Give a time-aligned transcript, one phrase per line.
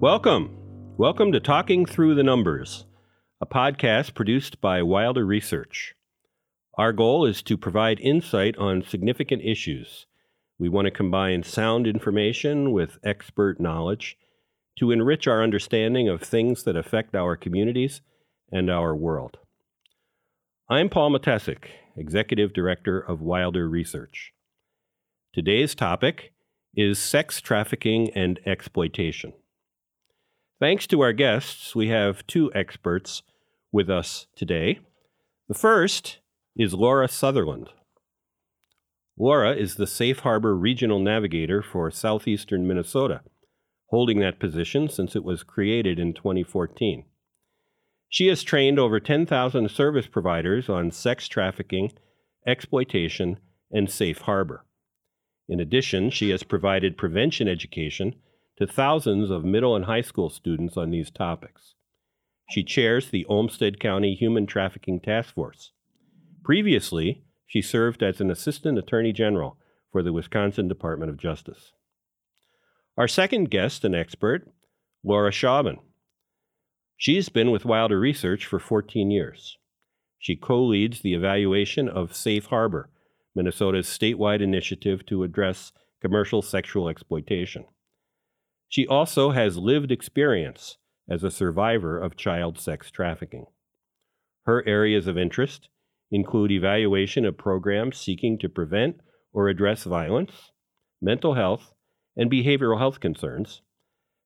[0.00, 0.56] Welcome.
[0.96, 2.86] Welcome to Talking Through the Numbers,
[3.38, 5.94] a podcast produced by Wilder Research.
[6.78, 10.06] Our goal is to provide insight on significant issues.
[10.58, 14.16] We want to combine sound information with expert knowledge
[14.78, 18.00] to enrich our understanding of things that affect our communities
[18.50, 19.36] and our world.
[20.70, 24.32] I'm Paul Mattessich, Executive Director of Wilder Research.
[25.34, 26.32] Today's topic
[26.74, 29.34] is sex trafficking and exploitation.
[30.60, 33.22] Thanks to our guests, we have two experts
[33.72, 34.80] with us today.
[35.48, 36.18] The first
[36.54, 37.70] is Laura Sutherland.
[39.18, 43.22] Laura is the Safe Harbor Regional Navigator for southeastern Minnesota,
[43.86, 47.06] holding that position since it was created in 2014.
[48.10, 51.92] She has trained over 10,000 service providers on sex trafficking,
[52.46, 53.38] exploitation,
[53.70, 54.66] and safe harbor.
[55.48, 58.16] In addition, she has provided prevention education
[58.60, 61.76] to thousands of middle and high school students on these topics.
[62.50, 65.72] She chairs the Olmsted County Human Trafficking Task Force.
[66.44, 69.56] Previously, she served as an assistant attorney general
[69.90, 71.72] for the Wisconsin Department of Justice.
[72.98, 74.46] Our second guest and expert,
[75.02, 75.78] Laura Schauben.
[76.98, 79.56] She's been with Wilder Research for 14 years.
[80.18, 82.90] She co leads the evaluation of Safe Harbor,
[83.34, 87.64] Minnesota's statewide initiative to address commercial sexual exploitation.
[88.70, 93.46] She also has lived experience as a survivor of child sex trafficking.
[94.46, 95.68] Her areas of interest
[96.12, 99.00] include evaluation of programs seeking to prevent
[99.32, 100.52] or address violence,
[101.02, 101.74] mental health,
[102.16, 103.60] and behavioral health concerns,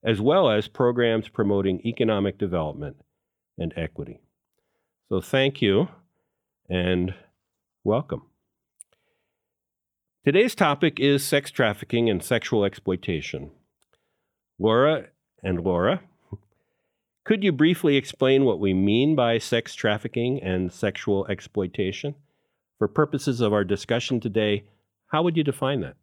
[0.04, 2.96] as well as programs promoting economic development
[3.56, 4.20] and equity.
[5.08, 5.88] So, thank you
[6.68, 7.14] and
[7.82, 8.24] welcome.
[10.22, 13.50] Today's topic is sex trafficking and sexual exploitation.
[14.58, 15.06] Laura
[15.42, 16.00] and Laura,
[17.24, 22.14] could you briefly explain what we mean by sex trafficking and sexual exploitation?
[22.78, 24.64] For purposes of our discussion today,
[25.06, 25.96] how would you define that?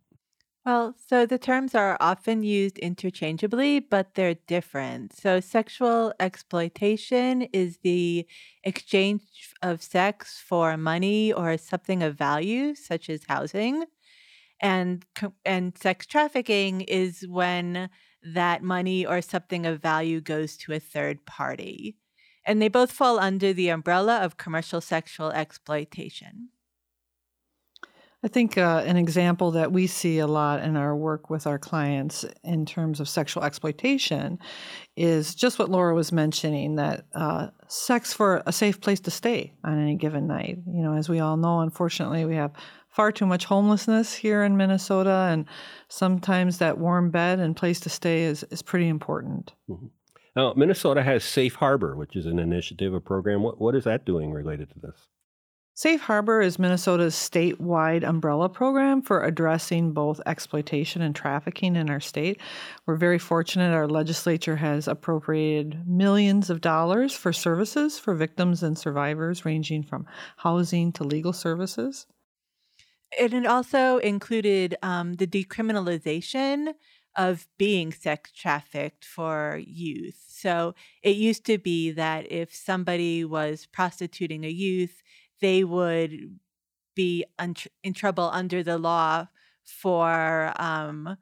[0.66, 5.12] Well, so the terms are often used interchangeably, but they're different.
[5.14, 8.28] So, sexual exploitation is the
[8.64, 13.86] exchange of sex for money or something of value, such as housing.
[14.60, 15.04] And,
[15.44, 17.90] and sex trafficking is when
[18.24, 21.98] that money or something of value goes to a third party.
[22.46, 26.50] And they both fall under the umbrella of commercial sexual exploitation.
[28.24, 31.58] I think uh, an example that we see a lot in our work with our
[31.58, 34.38] clients in terms of sexual exploitation
[34.96, 39.54] is just what Laura was mentioning that uh, sex for a safe place to stay
[39.64, 40.60] on any given night.
[40.68, 42.52] You know, as we all know, unfortunately, we have
[42.92, 45.46] far too much homelessness here in Minnesota, and
[45.88, 49.54] sometimes that warm bed and place to stay is, is pretty important.
[49.70, 49.88] Mm-hmm.
[50.36, 53.44] Now, Minnesota has Safe Harbor, which is an initiative, a program.
[53.44, 55.08] What, what is that doing related to this?
[55.74, 62.02] Safe Harbor is Minnesota's statewide umbrella program for addressing both exploitation and trafficking in our
[62.02, 62.40] state.
[62.86, 68.78] We're very fortunate our legislature has appropriated millions of dollars for services for victims and
[68.78, 70.06] survivors, ranging from
[70.38, 72.06] housing to legal services.
[73.20, 76.74] And it also included um, the decriminalization
[77.18, 80.24] of being sex trafficked for youth.
[80.28, 85.04] So it used to be that if somebody was prostituting a youth,
[85.42, 86.40] they would
[86.96, 89.28] be un- in trouble under the law
[89.64, 91.18] for um,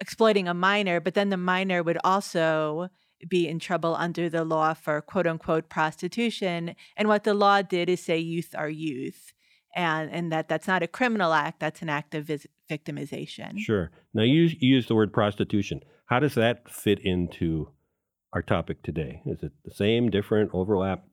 [0.00, 2.88] exploiting a minor, but then the minor would also
[3.28, 6.74] be in trouble under the law for quote unquote prostitution.
[6.96, 9.32] And what the law did is say youth are youth
[9.76, 13.58] and and that that's not a criminal act that's an act of vis- victimization.
[13.58, 13.90] Sure.
[14.14, 15.82] Now you, you use the word prostitution.
[16.06, 17.70] How does that fit into
[18.32, 19.22] our topic today?
[19.26, 21.04] Is it the same different overlap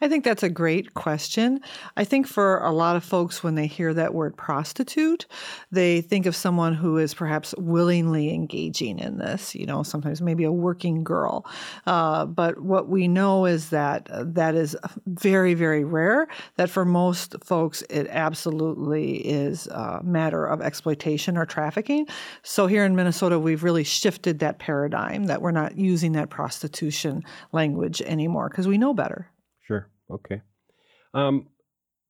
[0.00, 1.60] I think that's a great question.
[1.96, 5.26] I think for a lot of folks, when they hear that word prostitute,
[5.70, 10.44] they think of someone who is perhaps willingly engaging in this, you know, sometimes maybe
[10.44, 11.44] a working girl.
[11.86, 16.84] Uh, but what we know is that uh, that is very, very rare, that for
[16.84, 22.06] most folks, it absolutely is a matter of exploitation or trafficking.
[22.42, 27.22] So here in Minnesota, we've really shifted that paradigm that we're not using that prostitution
[27.52, 29.28] language anymore because we know better.
[30.10, 30.42] Okay.
[31.14, 31.48] Um,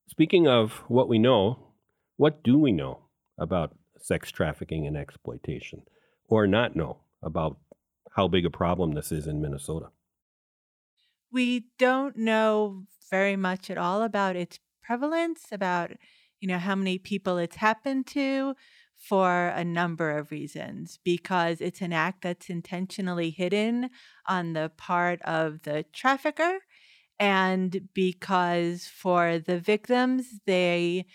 [0.08, 1.58] speaking of what we know,
[2.16, 3.00] what do we know
[3.38, 5.82] about sex trafficking and exploitation,
[6.28, 7.58] or not know about
[8.12, 9.86] how big a problem this is in Minnesota?
[11.32, 15.92] We don't know very much at all about its prevalence, about
[16.40, 18.54] you know how many people it's happened to.
[19.00, 23.88] for a number of reasons because it's an act that's intentionally hidden
[24.26, 26.58] on the part of the trafficker
[27.20, 31.06] and because for the victims they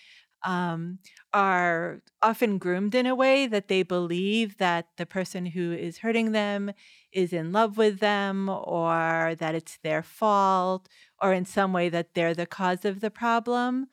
[0.44, 1.00] um,
[1.34, 6.34] are often groomed in a way that they believe that the person who is hurting
[6.34, 6.72] them
[7.12, 10.88] is in love with them or that it's their fault
[11.22, 13.88] or in some way that they're the cause of the problem.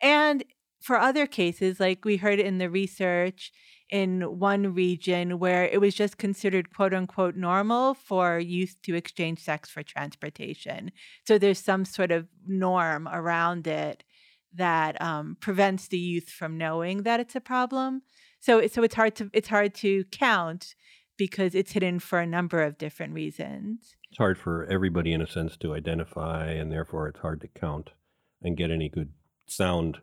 [0.00, 0.44] And
[0.80, 3.50] for other cases, like we heard in the research
[3.90, 9.40] in one region where it was just considered quote unquote normal for youth to exchange
[9.40, 10.90] sex for transportation.
[11.26, 14.02] So there's some sort of norm around it
[14.54, 18.02] that um, prevents the youth from knowing that it's a problem.
[18.40, 20.74] So, so it's hard to it's hard to count
[21.16, 23.96] because it's hidden for a number of different reasons.
[24.10, 27.90] It's hard for everybody, in a sense, to identify, and therefore it's hard to count
[28.42, 29.12] and get any good
[29.46, 29.98] sound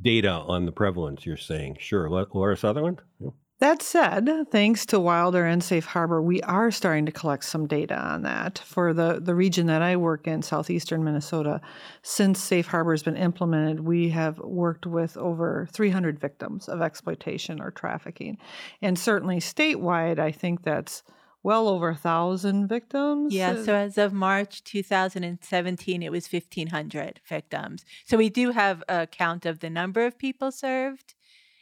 [0.00, 1.26] data on the prevalence.
[1.26, 3.00] You're saying, sure, Laura Sutherland.
[3.18, 3.30] Yeah.
[3.58, 7.98] That said, thanks to Wilder and Safe Harbor, we are starting to collect some data
[7.98, 8.58] on that.
[8.58, 11.62] For the, the region that I work in, southeastern Minnesota,
[12.02, 17.58] since Safe Harbor has been implemented, we have worked with over 300 victims of exploitation
[17.58, 18.36] or trafficking.
[18.82, 21.02] And certainly statewide, I think that's
[21.46, 23.32] well over a thousand victims.
[23.32, 27.84] Yeah, so as of March 2017, it was 1,500 victims.
[28.04, 31.14] So we do have a count of the number of people served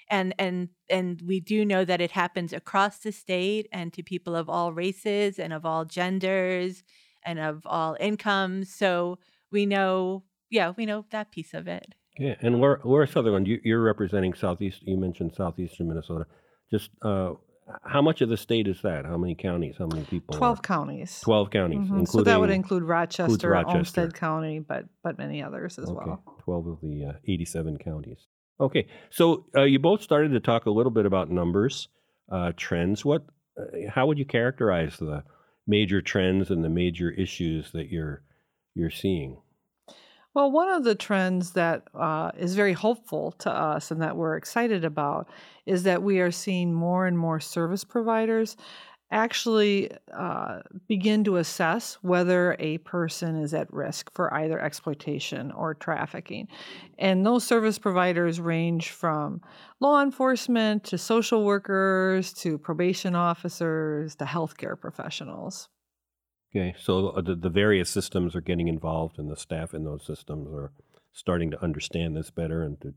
[0.08, 4.34] and and and we do know that it happens across the state and to people
[4.34, 6.82] of all races and of all genders
[7.25, 9.19] and of all incomes so
[9.50, 13.75] we know yeah we know that piece of it yeah and laura, laura sutherland you,
[13.75, 16.26] are representing southeast you mentioned southeastern minnesota
[16.70, 17.32] just uh,
[17.84, 19.05] how much of the state is that?
[19.05, 19.76] How many counties?
[19.78, 20.37] How many people?
[20.37, 20.62] Twelve are?
[20.62, 21.20] counties.
[21.20, 22.05] Twelve counties, mm-hmm.
[22.05, 25.94] so that would include Rochester, Rochester, Olmsted County, but but many others as okay.
[25.94, 26.22] well.
[26.44, 28.26] Twelve of the uh, eighty-seven counties.
[28.61, 31.88] Okay, so uh, you both started to talk a little bit about numbers,
[32.31, 33.05] uh, trends.
[33.05, 33.25] What,
[33.58, 35.25] uh, how would you characterize the
[35.67, 38.22] major trends and the major issues that you're
[38.75, 39.38] you're seeing?
[40.34, 44.36] Well, one of the trends that uh, is very hopeful to us and that we're
[44.36, 45.28] excited about
[45.64, 48.56] is that we are seeing more and more service providers
[49.12, 55.72] actually uh, begin to assess whether a person is at risk for either exploitation or
[55.72, 56.48] trafficking.
[56.98, 59.40] And those service providers range from
[59.78, 65.69] law enforcement to social workers to probation officers to healthcare professionals.
[66.54, 70.04] Okay, so uh, the, the various systems are getting involved, and the staff in those
[70.04, 70.70] systems are
[71.12, 72.94] starting to understand this better and to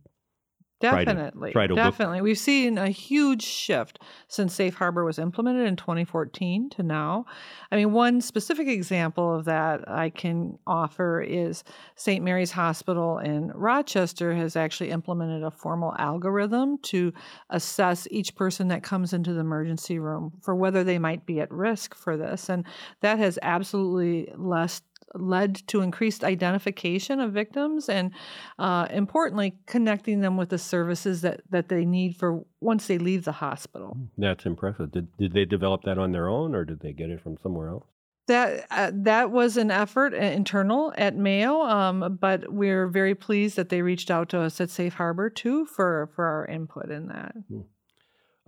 [0.79, 1.51] Definitely.
[1.53, 2.18] Try to, try to definitely.
[2.19, 2.25] Look.
[2.25, 7.25] We've seen a huge shift since Safe Harbor was implemented in 2014 to now.
[7.71, 11.63] I mean, one specific example of that I can offer is
[11.95, 12.24] St.
[12.24, 17.12] Mary's Hospital in Rochester has actually implemented a formal algorithm to
[17.50, 21.51] assess each person that comes into the emergency room for whether they might be at
[21.51, 22.50] risk for this.
[22.50, 22.65] And
[23.01, 24.81] that has absolutely less
[25.15, 28.12] led to increased identification of victims and
[28.59, 33.24] uh, importantly connecting them with the services that, that they need for once they leave
[33.24, 36.80] the hospital hmm, that's impressive did, did they develop that on their own or did
[36.81, 37.86] they get it from somewhere else
[38.27, 43.56] that uh, that was an effort uh, internal at Mayo, um, but we're very pleased
[43.56, 47.08] that they reached out to us at Safe Harbor too for for our input in
[47.08, 47.34] that.
[47.48, 47.62] Hmm.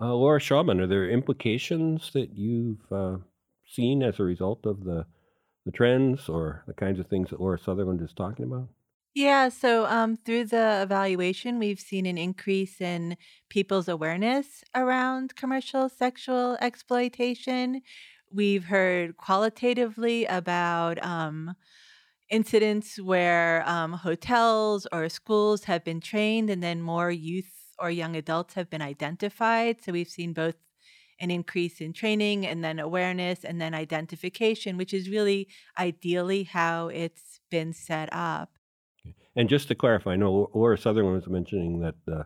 [0.02, 3.18] Uh, Laura Schauben, are there implications that you've uh,
[3.68, 5.06] seen as a result of the
[5.72, 8.70] the trends or the kinds of things that Laura Sutherland is talking about?
[9.16, 13.18] Yeah, so um, through the evaluation, we've seen an increase in
[13.50, 17.82] people's awareness around commercial sexual exploitation.
[18.32, 21.56] We've heard qualitatively about um,
[22.30, 28.16] incidents where um, hotels or schools have been trained and then more youth or young
[28.16, 29.82] adults have been identified.
[29.82, 30.56] So we've seen both
[31.20, 35.48] an increase in training and then awareness and then identification, which is really
[35.78, 38.52] ideally how it's been set up.
[39.36, 42.26] And just to clarify, I know Laura Sutherland was mentioning that the,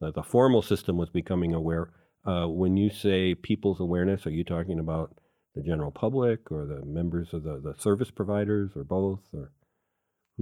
[0.00, 1.90] that the formal system was becoming aware.
[2.26, 5.16] Uh, when you say people's awareness, are you talking about
[5.54, 9.20] the general public or the members of the, the service providers or both?
[9.32, 9.52] Or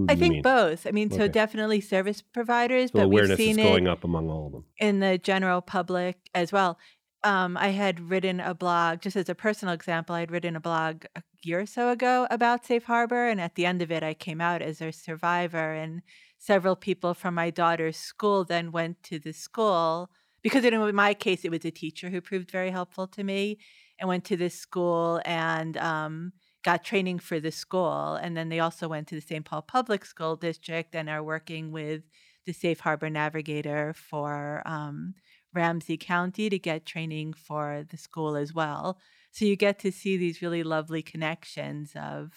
[0.08, 0.42] I think mean?
[0.42, 0.86] both.
[0.86, 1.18] I mean, okay.
[1.18, 4.52] so definitely service providers, so but awareness we've seen is going up among all of
[4.52, 6.78] them in the general public as well
[7.25, 11.04] um, I had written a blog, just as a personal example, I'd written a blog
[11.16, 13.28] a year or so ago about Safe Harbor.
[13.28, 15.72] And at the end of it, I came out as a survivor.
[15.72, 16.02] And
[16.38, 20.10] several people from my daughter's school then went to the school
[20.42, 23.58] because in my case, it was a teacher who proved very helpful to me
[23.98, 26.32] and went to this school and um,
[26.62, 28.14] got training for the school.
[28.14, 29.44] And then they also went to the St.
[29.44, 32.02] Paul Public School District and are working with
[32.46, 35.14] the Safe Harbor Navigator for um,
[35.54, 38.98] Ramsey County to get training for the school as well.
[39.30, 42.32] So you get to see these really lovely connections of,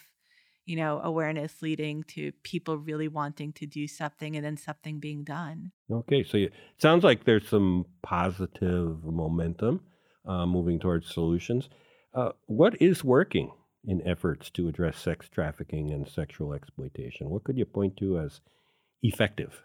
[0.66, 5.24] you know, awareness leading to people really wanting to do something and then something being
[5.24, 5.72] done.
[5.92, 9.82] Okay, so it sounds like there's some positive momentum
[10.26, 11.70] uh, moving towards solutions.
[12.14, 13.52] Uh, what is working
[13.86, 17.30] in efforts to address sex trafficking and sexual exploitation?
[17.30, 18.42] What could you point to as
[19.02, 19.64] effective?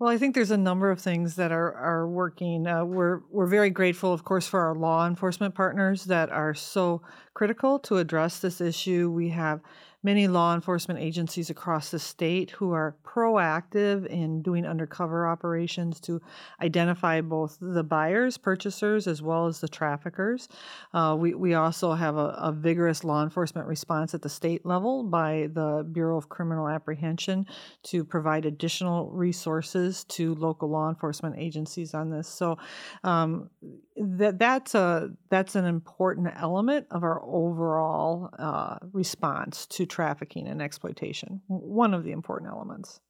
[0.00, 2.66] Well, I think there's a number of things that are are working.
[2.66, 7.02] Uh, we're we're very grateful, of course, for our law enforcement partners that are so
[7.34, 9.10] critical to address this issue.
[9.10, 9.60] We have
[10.02, 16.20] many law enforcement agencies across the state who are proactive in doing undercover operations to
[16.60, 20.48] identify both the buyers, purchasers, as well as the traffickers.
[20.94, 25.02] Uh, we, we also have a, a, vigorous law enforcement response at the state level
[25.02, 27.46] by the Bureau of Criminal Apprehension
[27.84, 32.28] to provide additional resources to local law enforcement agencies on this.
[32.28, 32.58] So
[33.04, 33.50] um,
[33.96, 40.62] that that's a that's an important element of our overall uh, response to trafficking and
[40.62, 41.42] exploitation.
[41.48, 43.00] One of the important elements.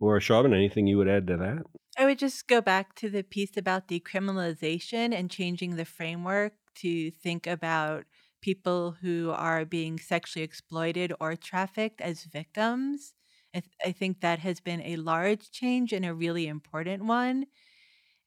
[0.00, 1.62] Laura Schauben, anything you would add to that?
[1.96, 7.10] I would just go back to the piece about decriminalization and changing the framework to
[7.10, 8.04] think about
[8.42, 13.14] people who are being sexually exploited or trafficked as victims.
[13.54, 17.46] I, th- I think that has been a large change and a really important one.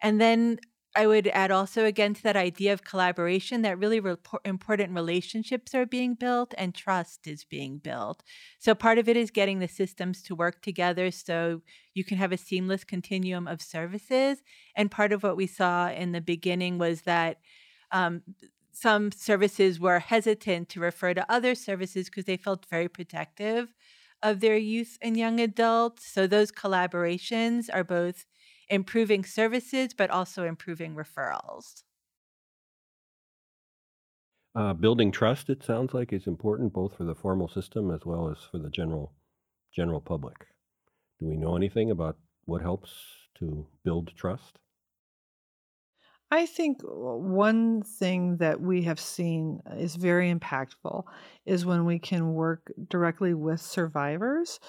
[0.02, 0.60] And then
[0.96, 5.76] I would add also again to that idea of collaboration that really re- important relationships
[5.76, 8.24] are being built and trust is being built.
[8.58, 11.62] So part of it is getting the systems to work together so
[11.94, 14.42] you can have a seamless continuum of services.
[14.76, 17.38] And part of what we saw in the beginning was that
[17.92, 18.24] um,
[18.72, 23.74] some services were hesitant to refer to other services because they felt very protective
[24.24, 26.12] of their youth and young adults.
[26.12, 28.26] So those collaborations are both
[28.70, 31.84] improving services, but also improving referrals.
[34.56, 38.28] Uh, building trust, it sounds like, is important both for the formal system as well
[38.30, 39.16] as for the general
[39.72, 40.48] general public.
[41.20, 44.60] Do we know anything about what helps to build trust?
[46.30, 51.06] I think one thing that we have seen is very impactful
[51.46, 54.60] is when we can work directly with survivors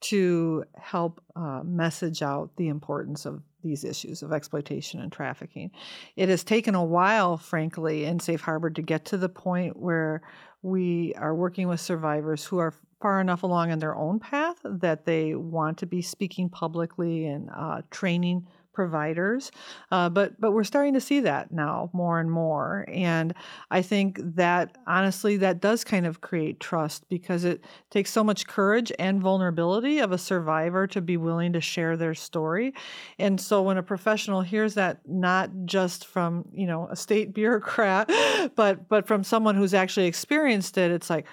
[0.00, 5.70] to help uh, message out the importance of these issues of exploitation and trafficking.
[6.16, 10.22] It has taken a while, frankly, in Safe Harbor to get to the point where
[10.62, 15.04] we are working with survivors who are far enough along in their own path that
[15.04, 18.46] they want to be speaking publicly and uh, training
[18.78, 19.50] providers.
[19.90, 23.34] Uh, but but we're starting to see that now more and more, and
[23.72, 28.46] I think that honestly that does kind of create trust because it takes so much
[28.46, 32.72] courage and vulnerability of a survivor to be willing to share their story,
[33.18, 38.08] and so when a professional hears that not just from you know a state bureaucrat,
[38.54, 41.26] but but from someone who's actually experienced it, it's like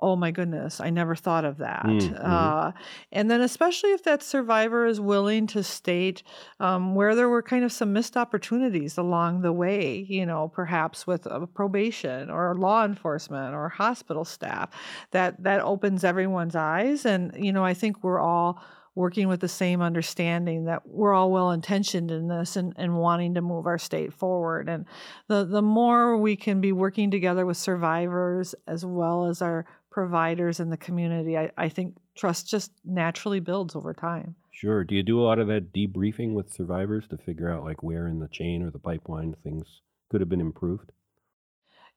[0.00, 1.84] oh my goodness, I never thought of that.
[1.84, 2.14] Mm-hmm.
[2.20, 2.72] Uh,
[3.10, 6.22] and then, especially if that survivor is willing to state
[6.60, 11.06] um, where there were kind of some missed opportunities along the way, you know, perhaps
[11.06, 14.70] with a probation or law enforcement or hospital staff,
[15.10, 17.04] that that opens everyone's eyes.
[17.04, 18.62] And you know, I think we're all
[18.98, 23.32] working with the same understanding that we're all well intentioned in this and, and wanting
[23.32, 24.68] to move our state forward.
[24.68, 24.86] And
[25.28, 30.60] the, the more we can be working together with survivors as well as our providers
[30.60, 34.34] in the community, I, I think trust just naturally builds over time.
[34.50, 34.84] Sure.
[34.84, 38.08] Do you do a lot of that debriefing with survivors to figure out like where
[38.08, 40.90] in the chain or the pipeline things could have been improved?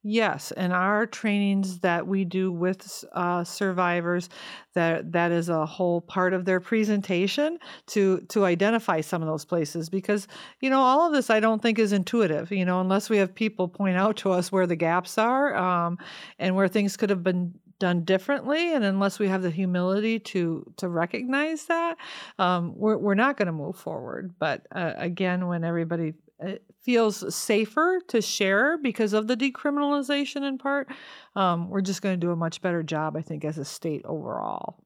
[0.04, 4.30] Yes, and our trainings that we do with uh, survivors,
[4.74, 9.46] that that is a whole part of their presentation to to identify some of those
[9.46, 10.28] places because
[10.60, 12.52] you know all of this I don't think is intuitive.
[12.52, 16.00] You know, unless we have people point out to us where the gaps are um,
[16.40, 20.64] and where things could have been done differently and unless we have the humility to
[20.78, 21.98] to recognize that
[22.38, 26.14] um, we're, we're not going to move forward but uh, again when everybody
[26.46, 30.88] uh, feels safer to share because of the decriminalization in part
[31.36, 34.04] um, we're just going to do a much better job i think as a state
[34.06, 34.78] overall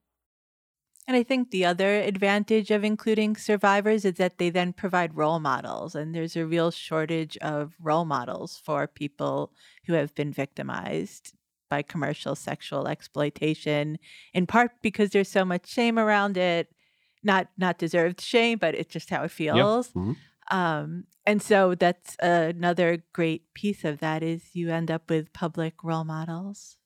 [1.07, 5.39] and I think the other advantage of including survivors is that they then provide role
[5.39, 5.93] models.
[5.93, 9.51] And there's a real shortage of role models for people
[9.85, 11.35] who have been victimized
[11.69, 13.97] by commercial sexual exploitation,
[14.33, 16.69] in part because there's so much shame around it.
[17.23, 19.87] Not not deserved shame, but it's just how it feels.
[19.87, 19.95] Yep.
[19.95, 20.55] Mm-hmm.
[20.55, 25.83] Um, and so that's another great piece of that is you end up with public
[25.83, 26.77] role models.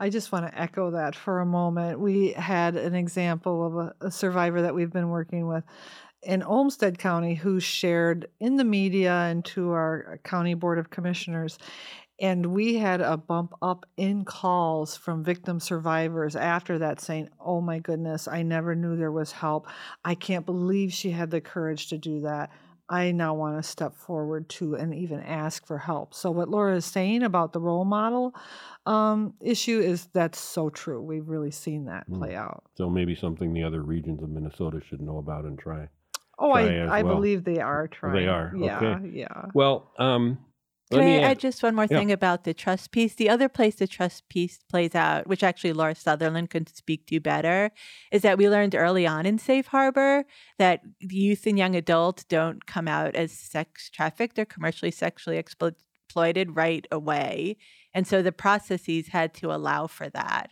[0.00, 2.00] I just want to echo that for a moment.
[2.00, 5.64] We had an example of a, a survivor that we've been working with
[6.22, 11.58] in Olmsted County who shared in the media and to our county board of commissioners.
[12.18, 17.60] And we had a bump up in calls from victim survivors after that saying, Oh
[17.60, 19.68] my goodness, I never knew there was help.
[20.04, 22.50] I can't believe she had the courage to do that.
[22.88, 26.14] I now want to step forward to and even ask for help.
[26.14, 28.34] So, what Laura is saying about the role model
[28.86, 31.02] um, issue is that's so true.
[31.02, 32.36] We've really seen that play mm.
[32.36, 32.62] out.
[32.76, 35.88] So, maybe something the other regions of Minnesota should know about and try.
[36.38, 37.16] Oh, try I, I well.
[37.16, 38.14] believe they are trying.
[38.14, 38.52] They are.
[38.56, 38.78] Yeah.
[38.78, 39.08] Okay.
[39.08, 39.46] Yeah.
[39.52, 40.38] Well, um,
[40.90, 42.14] can I add just one more thing yeah.
[42.14, 43.14] about the trust piece?
[43.14, 47.18] The other place the trust piece plays out, which actually Laura Sutherland could speak to
[47.18, 47.72] better,
[48.12, 50.24] is that we learned early on in Safe Harbor
[50.58, 56.54] that youth and young adults don't come out as sex trafficked or commercially sexually exploited
[56.54, 57.56] right away.
[57.92, 60.50] And so the processes had to allow for that.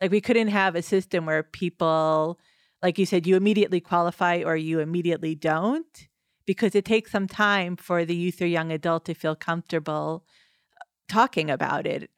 [0.00, 2.38] Like we couldn't have a system where people,
[2.82, 6.08] like you said, you immediately qualify or you immediately don't
[6.46, 10.24] because it takes some time for the youth or young adult to feel comfortable
[10.80, 12.10] uh, talking about it.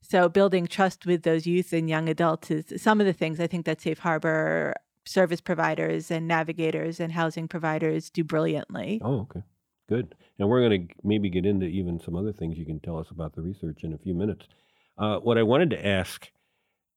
[0.00, 3.46] So, building trust with those youth and young adults is some of the things I
[3.46, 9.00] think that Safe Harbor service providers and navigators and housing providers do brilliantly.
[9.04, 9.42] Oh, okay.
[9.88, 10.14] Good.
[10.38, 13.10] And we're going to maybe get into even some other things you can tell us
[13.10, 14.46] about the research in a few minutes.
[14.98, 16.30] Uh, what I wanted to ask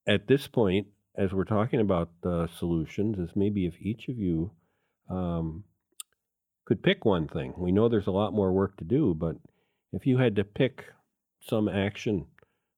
[0.07, 4.51] at this point, as we're talking about the solutions, is maybe if each of you
[5.09, 5.63] um,
[6.71, 7.53] could pick one thing.
[7.57, 9.35] We know there's a lot more work to do, but
[9.91, 10.85] if you had to pick
[11.41, 12.27] some action,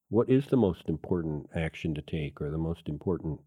[0.09, 3.39] what is the most important action to take or the most important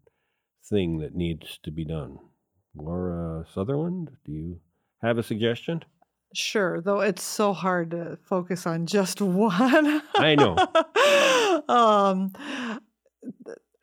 [0.69, 2.19] thing that needs to be done?
[2.73, 4.61] Laura Sutherland, do you
[5.01, 5.83] have a suggestion?
[6.33, 10.01] Sure, though it's so hard to focus on just one.
[10.15, 10.55] I know.
[11.67, 12.31] um,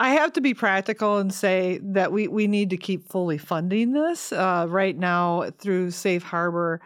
[0.00, 3.92] I have to be practical and say that we, we need to keep fully funding
[3.92, 4.32] this.
[4.32, 6.80] Uh, right now, through Safe Harbor,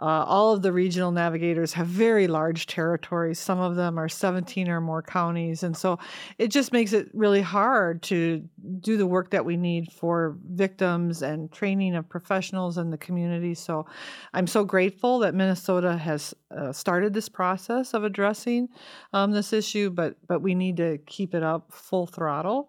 [0.00, 3.38] uh, all of the regional navigators have very large territories.
[3.38, 5.62] Some of them are 17 or more counties.
[5.62, 6.00] And so
[6.36, 8.42] it just makes it really hard to
[8.80, 13.54] do the work that we need for victims and training of professionals in the community.
[13.54, 13.86] So
[14.32, 18.70] I'm so grateful that Minnesota has uh, started this process of addressing
[19.12, 22.68] um, this issue, but, but we need to keep it up full throttle.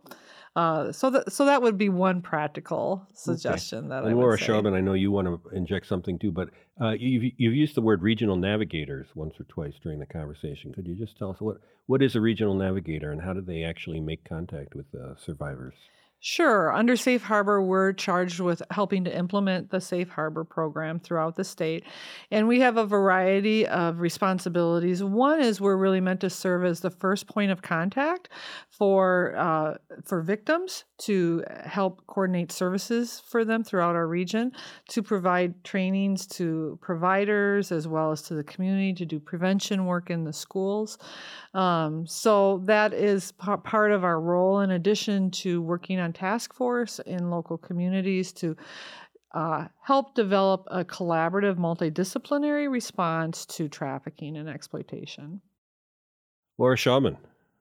[0.55, 3.87] Uh, so that so that would be one practical suggestion okay.
[3.89, 4.37] that and I Laura.
[4.37, 6.49] Schauben, I know you want to inject something too, but
[6.81, 10.71] uh, you've you've used the word regional navigators once or twice during the conversation.
[10.73, 13.63] Could you just tell us what what is a regional navigator and how do they
[13.63, 15.73] actually make contact with uh, survivors?
[16.27, 16.73] Sure.
[16.73, 21.43] Under Safe Harbor, we're charged with helping to implement the Safe Harbor program throughout the
[21.43, 21.83] state.
[22.31, 25.03] And we have a variety of responsibilities.
[25.03, 28.29] One is we're really meant to serve as the first point of contact
[28.71, 34.51] for, uh, for victims to help coordinate services for them throughout our region,
[34.89, 40.09] to provide trainings to providers as well as to the community to do prevention work
[40.09, 40.97] in the schools.
[41.53, 46.53] Um, so that is p- part of our role in addition to working on task
[46.53, 48.55] force in local communities to
[49.33, 55.41] uh, help develop a collaborative multidisciplinary response to trafficking and exploitation.
[56.57, 57.17] Laura Schauben,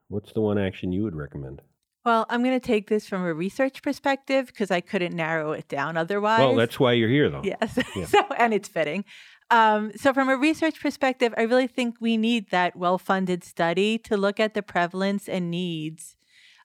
[0.06, 1.60] what's the one action you would recommend?
[2.04, 5.68] Well, I'm going to take this from a research perspective because I couldn't narrow it
[5.68, 6.40] down otherwise.
[6.40, 7.42] Well, that's why you're here, though.
[7.42, 7.78] Yes.
[7.96, 8.06] Yeah.
[8.06, 9.04] so, and it's fitting.
[9.50, 13.98] Um, so, from a research perspective, I really think we need that well funded study
[13.98, 16.16] to look at the prevalence and needs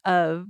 [0.05, 0.47] of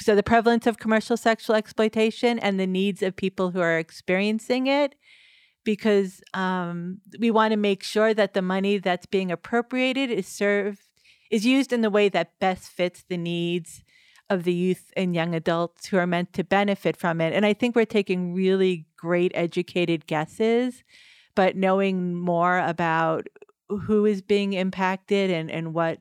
[0.00, 4.66] so the prevalence of commercial sexual exploitation and the needs of people who are experiencing
[4.66, 4.94] it
[5.64, 10.80] because um, we want to make sure that the money that's being appropriated is served
[11.30, 13.84] is used in the way that best fits the needs
[14.32, 17.52] of the youth and young adults who are meant to benefit from it and i
[17.52, 20.82] think we're taking really great educated guesses
[21.34, 23.26] but knowing more about
[23.68, 25.98] who is being impacted and, and what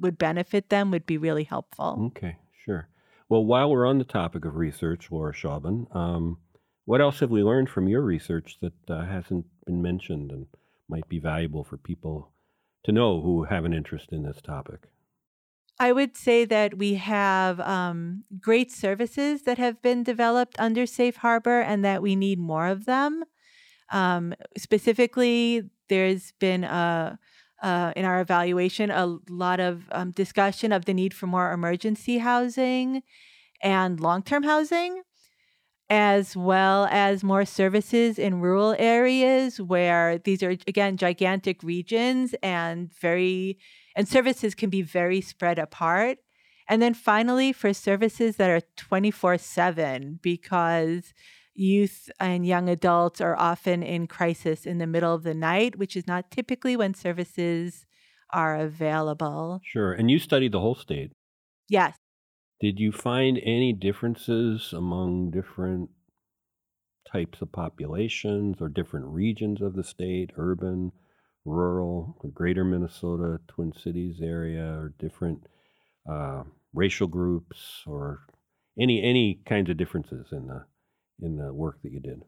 [0.00, 2.10] would benefit them would be really helpful.
[2.16, 2.88] Okay, sure.
[3.28, 6.38] Well, while we're on the topic of research, Laura Schauben, um,
[6.84, 10.46] what else have we learned from your research that uh, hasn't been mentioned and
[10.88, 12.30] might be valuable for people
[12.84, 14.88] to know who have an interest in this topic?
[15.80, 21.16] I would say that we have um, great services that have been developed under Safe
[21.16, 23.24] Harbor and that we need more of them.
[23.90, 27.18] Um, specifically, there's been a
[27.60, 32.18] uh, in our evaluation a lot of um, discussion of the need for more emergency
[32.18, 33.02] housing
[33.62, 35.02] and long-term housing
[35.90, 42.92] as well as more services in rural areas where these are again gigantic regions and
[43.00, 43.58] very
[43.98, 46.18] and services can be very spread apart.
[46.68, 51.12] And then finally, for services that are 24 7, because
[51.52, 55.96] youth and young adults are often in crisis in the middle of the night, which
[55.96, 57.86] is not typically when services
[58.30, 59.60] are available.
[59.64, 59.92] Sure.
[59.92, 61.10] And you studied the whole state.
[61.68, 61.96] Yes.
[62.60, 65.90] Did you find any differences among different
[67.10, 70.92] types of populations or different regions of the state, urban,
[71.48, 75.46] rural, greater Minnesota, Twin Cities area, or different
[76.08, 78.26] uh, racial groups, or
[78.78, 80.66] any any kinds of differences in the
[81.20, 82.24] in the work that you did?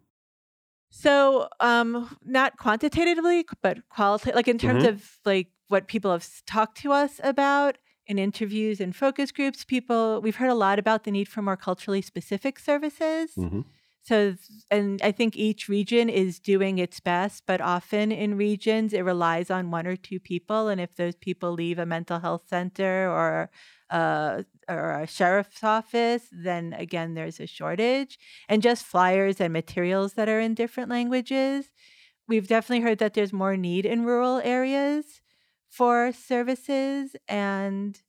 [0.91, 4.85] So, um, not quantitatively, but qualitative, like in terms Mhm.
[4.85, 9.65] of like what people have talked to us about in interviews and focus groups.
[9.65, 13.37] People, we've heard a lot about the need for more culturally specific services.
[13.37, 13.63] hmm
[14.11, 14.35] So,
[14.73, 19.51] and I think each region is doing its best, but often in regions it relies
[19.51, 23.51] on one or two people, and if those people leave a mental health center or
[23.90, 28.18] uh, or a sheriff's office, then again there's a shortage,
[28.49, 31.70] and just flyers and materials that are in different languages.
[32.29, 35.20] We've definitely heard that there's more need in rural areas
[35.70, 38.01] for services, and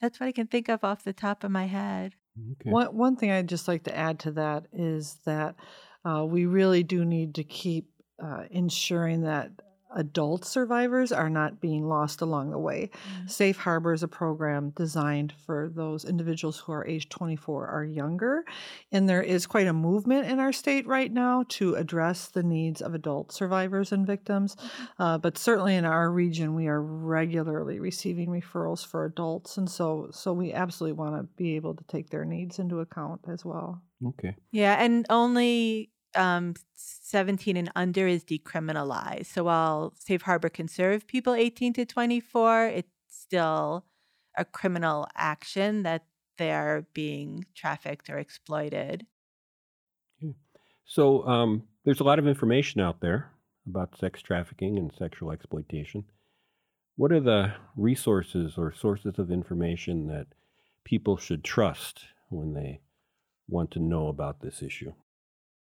[0.00, 2.14] that's what I can think of off the top of my head.
[2.52, 2.70] Okay.
[2.70, 5.56] One, one thing I'd just like to add to that is that
[6.04, 7.90] uh, we really do need to keep
[8.22, 9.50] uh, ensuring that
[9.94, 12.90] adult survivors are not being lost along the way.
[13.26, 18.44] Safe Harbor is a program designed for those individuals who are age 24 or younger.
[18.92, 22.80] And there is quite a movement in our state right now to address the needs
[22.80, 24.56] of adult survivors and victims.
[24.98, 29.56] Uh, but certainly in our region, we are regularly receiving referrals for adults.
[29.56, 33.22] And so, so we absolutely want to be able to take their needs into account
[33.28, 33.82] as well.
[34.06, 34.36] okay.
[34.50, 39.26] Yeah, and only um, 17 and under is decriminalized.
[39.26, 43.84] So while Safe Harbor can serve people 18 to 24, it's still
[44.36, 46.04] a criminal action that
[46.38, 49.06] they're being trafficked or exploited.
[50.84, 53.30] So um, there's a lot of information out there
[53.66, 56.04] about sex trafficking and sexual exploitation.
[56.96, 60.28] What are the resources or sources of information that
[60.84, 62.80] people should trust when they
[63.48, 64.94] want to know about this issue?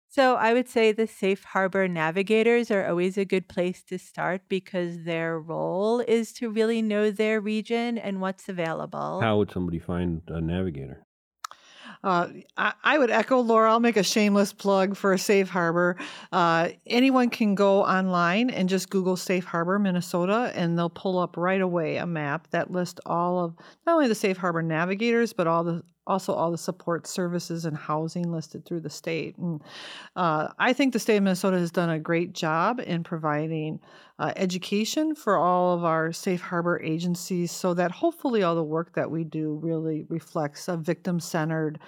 [0.10, 4.41] So I would say the Safe Harbor navigators are always a good place to start
[4.48, 9.20] because their role is to really know their region and what's available.
[9.22, 11.04] How would somebody find a navigator?
[12.04, 13.72] Uh, I, I would echo Laura.
[13.72, 15.98] I'll make a shameless plug for a Safe Harbor.
[16.32, 21.38] Uh, anyone can go online and just Google Safe Harbor, Minnesota, and they'll pull up
[21.38, 25.48] right away a map that lists all of not only the Safe Harbor navigators, but
[25.48, 29.38] all the also all the support services and housing listed through the state.
[29.38, 29.62] And
[30.15, 33.80] uh, I think the state of Minnesota has done a great job in providing
[34.17, 38.93] uh, education for all of our safe harbor agencies so that hopefully all the work
[38.96, 41.80] that we do really reflects a victim centered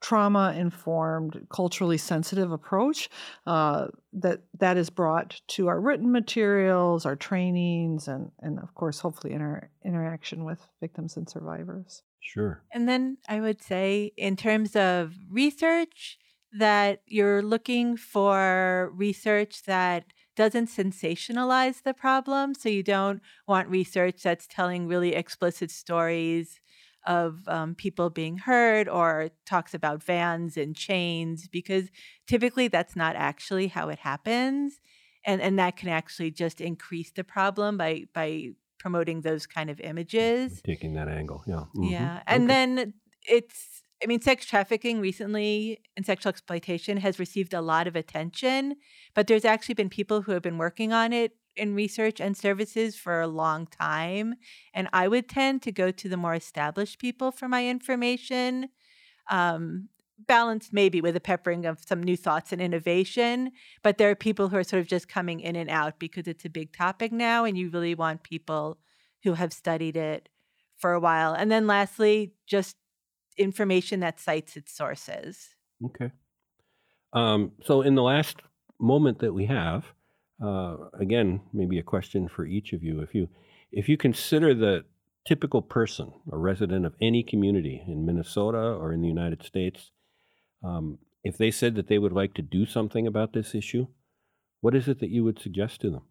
[0.00, 3.08] trauma informed culturally sensitive approach
[3.46, 9.00] uh, that that is brought to our written materials our trainings and and of course
[9.00, 12.62] hopefully in our interaction with victims and survivors Sure.
[12.72, 16.18] And then I would say, in terms of research,
[16.52, 20.04] that you're looking for research that
[20.36, 22.54] doesn't sensationalize the problem.
[22.54, 26.60] So you don't want research that's telling really explicit stories
[27.06, 31.88] of um, people being hurt or talks about vans and chains, because
[32.26, 34.80] typically that's not actually how it happens.
[35.24, 38.50] And, and that can actually just increase the problem by, by
[38.86, 40.62] promoting those kind of images.
[40.62, 41.42] Taking that angle.
[41.46, 41.64] Yeah.
[41.74, 41.90] Mhm.
[41.90, 42.22] Yeah.
[42.26, 42.52] And Okay.
[42.52, 42.94] then
[43.28, 48.76] it's, I mean, sex trafficking recently and sexual exploitation has received a lot of attention,
[49.14, 52.96] but there's actually been people who have been working on it in research and services
[52.96, 54.34] for a long time.
[54.74, 58.68] And I would tend to go to the more established people for my information.
[59.30, 59.88] Um,
[60.26, 63.50] balanced maybe with a peppering of some new thoughts and innovation
[63.82, 66.44] but there are people who are sort of just coming in and out because it's
[66.44, 68.78] a big topic now and you really want people
[69.24, 70.28] who have studied it
[70.76, 72.76] for a while and then lastly just
[73.36, 76.10] information that cites its sources Okay.
[77.12, 78.36] Um, so, in the last
[78.80, 79.84] moment that we have,
[80.42, 83.00] uh, again, maybe a question for each of you.
[83.00, 83.28] If you
[83.72, 84.84] if you consider the
[85.26, 89.90] typical person, a resident of any community in Minnesota or in the United States,
[90.62, 93.86] um, if they said that they would like to do something about this issue,
[94.60, 96.02] what is it that you would suggest to them?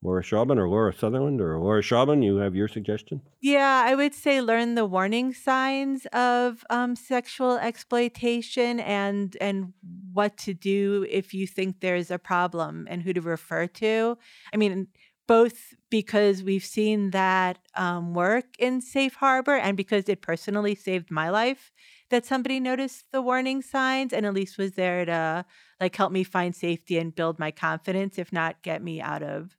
[0.00, 3.20] Laura Schauben or Laura Sutherland or Laura Schauben, you have your suggestion?
[3.40, 9.72] Yeah, I would say learn the warning signs of um, sexual exploitation and and
[10.12, 14.16] what to do if you think there's a problem and who to refer to.
[14.52, 14.86] I mean,
[15.26, 21.10] both because we've seen that um, work in Safe Harbor and because it personally saved
[21.10, 21.72] my life
[22.10, 25.44] that somebody noticed the warning signs and at least was there to
[25.80, 29.56] like help me find safety and build my confidence, if not get me out of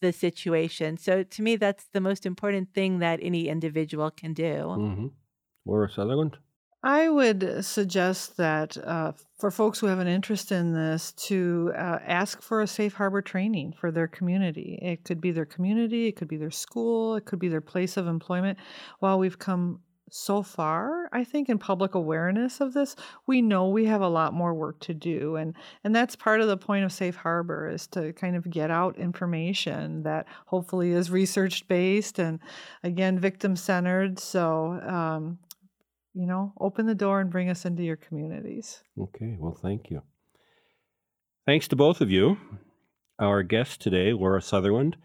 [0.00, 0.96] the situation.
[0.96, 4.42] So to me, that's the most important thing that any individual can do.
[4.42, 5.06] Mm-hmm.
[5.66, 6.36] Laura Sutherland?
[6.82, 11.98] I would suggest that uh, for folks who have an interest in this, to uh,
[12.06, 14.78] ask for a safe harbor training for their community.
[14.80, 17.96] It could be their community, it could be their school, it could be their place
[17.96, 18.58] of employment.
[19.00, 23.84] While we've come so far, I think, in public awareness of this, we know we
[23.86, 25.36] have a lot more work to do.
[25.36, 28.70] And, and that's part of the point of Safe Harbor is to kind of get
[28.70, 32.40] out information that hopefully is research based and,
[32.82, 34.18] again, victim centered.
[34.18, 35.38] So, um,
[36.14, 38.82] you know, open the door and bring us into your communities.
[38.98, 40.02] Okay, well, thank you.
[41.46, 42.36] Thanks to both of you.
[43.20, 44.96] Our guest today, Laura Sutherland,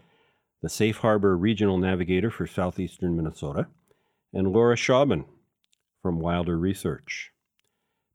[0.61, 3.67] the Safe Harbor Regional Navigator for Southeastern Minnesota,
[4.33, 5.25] and Laura Schauben
[6.01, 7.31] from Wilder Research.